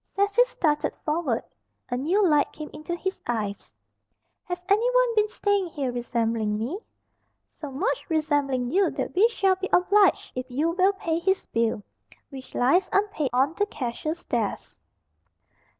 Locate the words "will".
10.71-10.93